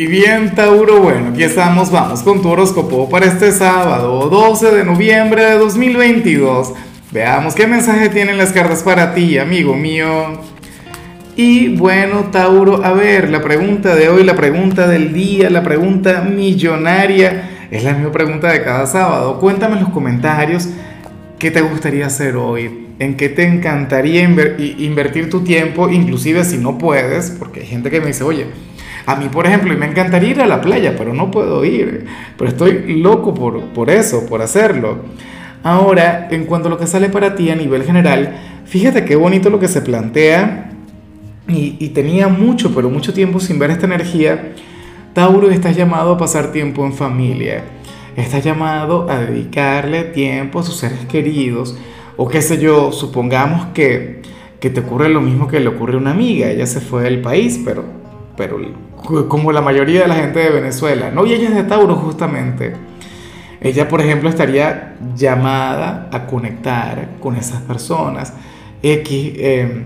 Y 0.00 0.06
bien, 0.06 0.54
Tauro, 0.54 1.02
bueno, 1.02 1.28
aquí 1.28 1.42
estamos, 1.42 1.90
vamos 1.90 2.22
con 2.22 2.40
tu 2.40 2.48
horóscopo 2.48 3.10
para 3.10 3.26
este 3.26 3.52
sábado, 3.52 4.30
12 4.30 4.70
de 4.76 4.82
noviembre 4.82 5.44
de 5.44 5.58
2022. 5.58 6.72
Veamos 7.12 7.54
qué 7.54 7.66
mensaje 7.66 8.08
tienen 8.08 8.38
las 8.38 8.50
cartas 8.50 8.82
para 8.82 9.12
ti, 9.12 9.36
amigo 9.36 9.76
mío. 9.76 10.40
Y 11.36 11.76
bueno, 11.76 12.30
Tauro, 12.32 12.82
a 12.82 12.94
ver, 12.94 13.28
la 13.28 13.42
pregunta 13.42 13.94
de 13.94 14.08
hoy, 14.08 14.24
la 14.24 14.34
pregunta 14.34 14.88
del 14.88 15.12
día, 15.12 15.50
la 15.50 15.62
pregunta 15.62 16.22
millonaria, 16.22 17.66
es 17.70 17.84
la 17.84 17.92
misma 17.92 18.10
pregunta 18.10 18.50
de 18.50 18.64
cada 18.64 18.86
sábado. 18.86 19.38
Cuéntame 19.38 19.74
en 19.74 19.82
los 19.82 19.92
comentarios 19.92 20.66
qué 21.38 21.50
te 21.50 21.60
gustaría 21.60 22.06
hacer 22.06 22.36
hoy, 22.36 22.86
en 22.98 23.18
qué 23.18 23.28
te 23.28 23.42
encantaría 23.42 24.22
invertir 24.22 25.28
tu 25.28 25.44
tiempo, 25.44 25.90
inclusive 25.90 26.42
si 26.44 26.56
no 26.56 26.78
puedes, 26.78 27.32
porque 27.32 27.60
hay 27.60 27.66
gente 27.66 27.90
que 27.90 28.00
me 28.00 28.06
dice, 28.06 28.24
oye, 28.24 28.46
a 29.10 29.16
mí, 29.16 29.28
por 29.28 29.46
ejemplo, 29.46 29.76
me 29.76 29.86
encantaría 29.86 30.30
ir 30.30 30.40
a 30.40 30.46
la 30.46 30.60
playa, 30.60 30.94
pero 30.96 31.12
no 31.12 31.30
puedo 31.30 31.64
ir. 31.64 32.06
Pero 32.36 32.50
estoy 32.50 33.00
loco 33.00 33.34
por, 33.34 33.60
por 33.70 33.90
eso, 33.90 34.26
por 34.26 34.42
hacerlo. 34.42 34.98
Ahora, 35.62 36.28
en 36.30 36.46
cuanto 36.46 36.68
a 36.68 36.70
lo 36.70 36.78
que 36.78 36.86
sale 36.86 37.08
para 37.08 37.34
ti 37.34 37.50
a 37.50 37.56
nivel 37.56 37.84
general, 37.84 38.36
fíjate 38.64 39.04
qué 39.04 39.16
bonito 39.16 39.50
lo 39.50 39.60
que 39.60 39.68
se 39.68 39.82
plantea. 39.82 40.70
Y, 41.48 41.88
tenía 41.88 42.28
mucho, 42.28 42.72
pero 42.72 42.90
mucho 42.90 43.12
tiempo 43.12 43.40
sin 43.40 43.58
ver 43.58 43.70
esta 43.70 43.86
energía. 43.86 44.52
Tauro, 45.14 45.50
estás 45.50 45.76
llamado 45.76 46.12
a 46.12 46.18
pasar 46.18 46.52
tiempo 46.52 46.86
en 46.86 46.92
familia. 46.92 47.64
Estás 48.16 48.44
llamado 48.44 49.10
a 49.10 49.18
dedicarle 49.18 50.04
tiempo 50.04 50.60
a 50.60 50.62
sus 50.62 50.76
seres 50.76 51.00
queridos. 51.06 51.76
O 52.16 52.28
qué 52.28 52.40
sé 52.40 52.58
yo, 52.58 52.92
supongamos 52.92 53.66
que, 53.74 54.22
que 54.60 54.70
te 54.70 54.80
ocurre 54.80 55.08
lo 55.08 55.20
mismo 55.20 55.48
que 55.48 55.58
le 55.58 55.68
ocurre 55.68 55.94
a 55.94 55.98
una 55.98 56.12
amiga. 56.12 56.48
Ella 56.48 56.66
se 56.66 56.80
fue 56.80 57.02
del 57.02 57.20
país, 57.20 57.60
pero, 57.64 57.82
pero 58.36 58.58
como 59.28 59.52
la 59.52 59.60
mayoría 59.60 60.02
de 60.02 60.08
la 60.08 60.14
gente 60.14 60.38
de 60.40 60.50
Venezuela, 60.50 61.10
¿no? 61.10 61.26
Y 61.26 61.34
ella 61.34 61.48
es 61.48 61.54
de 61.54 61.64
Tauro 61.64 61.96
justamente. 61.96 62.74
Ella, 63.60 63.88
por 63.88 64.00
ejemplo, 64.00 64.28
estaría 64.28 64.96
llamada 65.14 66.08
a 66.12 66.26
conectar 66.26 67.10
con 67.20 67.36
esas 67.36 67.60
personas, 67.62 68.32
X, 68.82 69.32
em, 69.36 69.84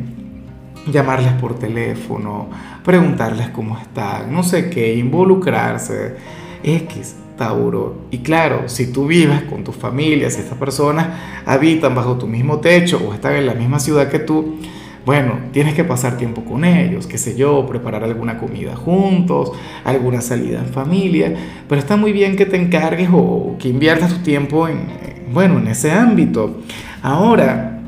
llamarles 0.93 1.33
por 1.35 1.59
teléfono, 1.59 2.49
preguntarles 2.85 3.49
cómo 3.49 3.77
están, 3.79 4.33
no 4.33 4.43
sé 4.43 4.71
qué, 4.71 4.95
involucrarse, 4.95 6.17
X, 6.63 7.17
Tauro. 7.37 8.07
Y 8.11 8.19
claro, 8.19 8.69
si 8.69 8.93
tú 8.93 9.07
vives 9.07 9.43
con 9.43 9.65
tu 9.65 9.73
familia, 9.73 10.31
si 10.31 10.41
estas 10.41 10.59
personas 10.59 11.09
habitan 11.45 11.95
bajo 11.95 12.17
tu 12.17 12.29
mismo 12.29 12.61
techo 12.61 13.01
o 13.05 13.13
están 13.13 13.35
en 13.35 13.47
la 13.47 13.55
misma 13.55 13.81
ciudad 13.81 14.09
que 14.09 14.21
tú, 14.21 14.57
bueno, 15.05 15.39
tienes 15.53 15.75
que 15.75 15.85
pasar 15.85 16.17
tiempo 16.17 16.45
con 16.45 16.65
ellos, 16.65 17.07
qué 17.07 17.19
sé 17.19 17.37
yo, 17.37 17.67
preparar 17.67 18.05
alguna 18.05 18.39
comida 18.39 18.75
juntos, 18.75 19.53
alguna 19.85 20.23
salida 20.23 20.61
en 20.61 20.67
familia, 20.67 21.35
pero 21.69 21.79
está 21.79 21.97
muy 21.97 22.13
bien 22.13 22.37
que 22.37 22.47
te 22.47 22.57
encargues 22.57 23.11
o 23.13 23.57
que 23.59 23.69
inviertas 23.69 24.15
tu 24.15 24.23
tiempo 24.23 24.67
en, 24.67 24.87
bueno, 25.33 25.59
en 25.59 25.69
ese 25.69 25.91
ámbito. 25.91 26.63
Ahora, 27.03 27.81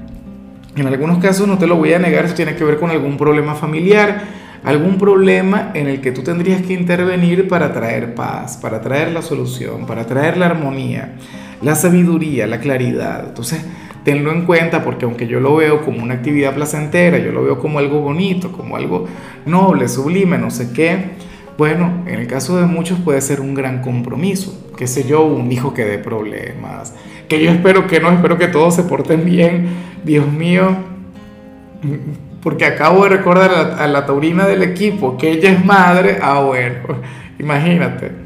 en 0.76 0.86
algunos 0.86 1.18
casos 1.18 1.48
no 1.48 1.56
te 1.56 1.66
lo 1.66 1.76
voy 1.76 1.94
a 1.94 1.98
negar, 1.98 2.26
eso 2.26 2.34
tiene 2.34 2.54
que 2.54 2.64
ver 2.64 2.78
con 2.78 2.90
algún 2.90 3.16
problema 3.16 3.54
familiar, 3.54 4.24
algún 4.62 4.98
problema 4.98 5.70
en 5.72 5.86
el 5.86 6.02
que 6.02 6.12
tú 6.12 6.22
tendrías 6.22 6.60
que 6.60 6.74
intervenir 6.74 7.48
para 7.48 7.72
traer 7.72 8.14
paz, 8.14 8.58
para 8.58 8.82
traer 8.82 9.12
la 9.12 9.22
solución, 9.22 9.86
para 9.86 10.06
traer 10.06 10.36
la 10.36 10.46
armonía, 10.46 11.14
la 11.62 11.74
sabiduría, 11.76 12.46
la 12.46 12.60
claridad. 12.60 13.24
Entonces, 13.28 13.64
tenlo 14.06 14.30
en 14.30 14.42
cuenta 14.42 14.84
porque 14.84 15.04
aunque 15.04 15.26
yo 15.26 15.40
lo 15.40 15.56
veo 15.56 15.84
como 15.84 16.00
una 16.00 16.14
actividad 16.14 16.54
placentera, 16.54 17.18
yo 17.18 17.32
lo 17.32 17.42
veo 17.42 17.58
como 17.58 17.80
algo 17.80 18.00
bonito, 18.00 18.52
como 18.52 18.76
algo 18.76 19.06
noble, 19.46 19.88
sublime, 19.88 20.38
no 20.38 20.48
sé 20.52 20.70
qué, 20.72 21.10
bueno, 21.58 22.04
en 22.06 22.20
el 22.20 22.28
caso 22.28 22.56
de 22.56 22.66
muchos 22.66 23.00
puede 23.00 23.20
ser 23.20 23.40
un 23.40 23.52
gran 23.52 23.82
compromiso, 23.82 24.70
qué 24.78 24.86
sé 24.86 25.08
yo, 25.08 25.24
un 25.24 25.50
hijo 25.50 25.74
que 25.74 25.84
dé 25.84 25.98
problemas, 25.98 26.94
que 27.28 27.42
yo 27.42 27.50
espero 27.50 27.88
que 27.88 27.98
no, 27.98 28.12
espero 28.12 28.38
que 28.38 28.46
todos 28.46 28.76
se 28.76 28.84
porten 28.84 29.24
bien, 29.24 29.66
Dios 30.04 30.30
mío, 30.30 30.76
porque 32.44 32.64
acabo 32.64 33.02
de 33.02 33.08
recordar 33.08 33.50
a 33.50 33.62
la, 33.64 33.76
a 33.76 33.86
la 33.88 34.06
taurina 34.06 34.46
del 34.46 34.62
equipo 34.62 35.16
que 35.16 35.32
ella 35.32 35.50
es 35.50 35.64
madre, 35.64 36.18
ah 36.22 36.42
bueno, 36.42 37.00
imagínate. 37.40 38.25